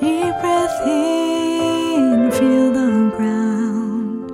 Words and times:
Deep 0.00 0.34
breath 0.40 0.80
in, 0.86 2.30
feel 2.32 2.72
the 2.72 3.12
ground. 3.14 4.30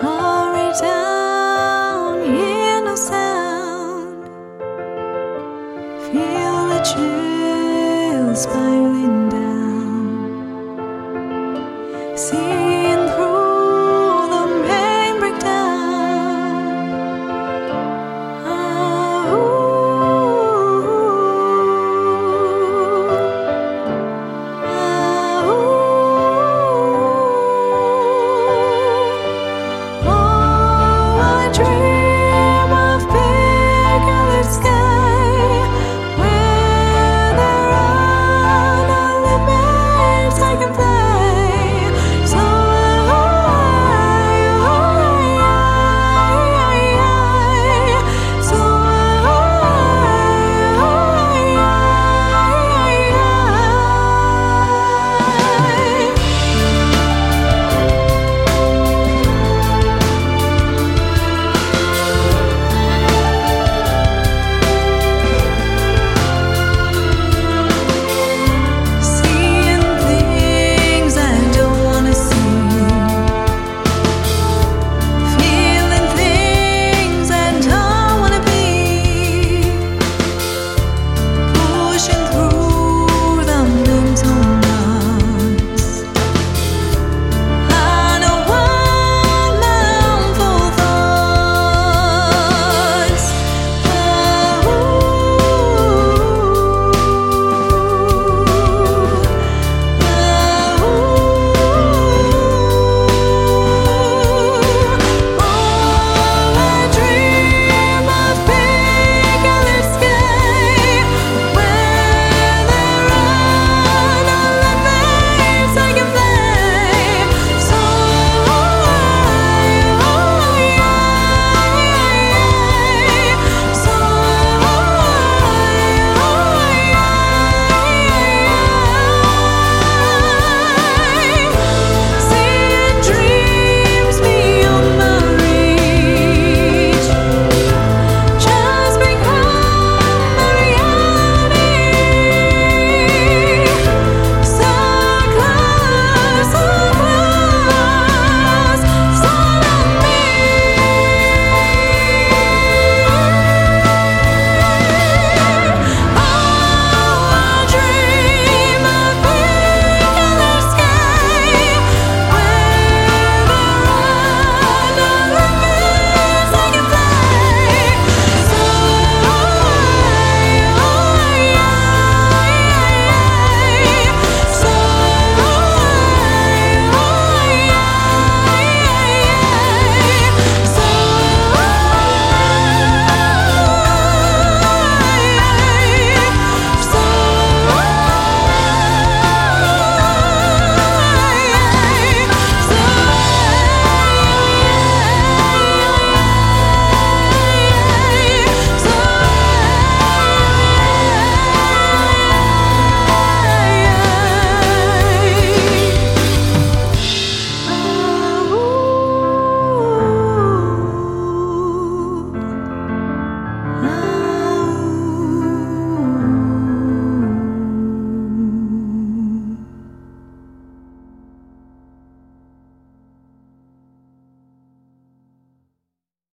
Hurry 0.00 0.70
down, 0.80 2.22
hear 2.22 2.84
no 2.84 2.94
sound. 2.94 4.24
Feel 6.04 6.58
the 6.68 6.80
chill 6.90 8.36
spiraling 8.36 9.28
down. 9.30 10.66
See 12.16 12.71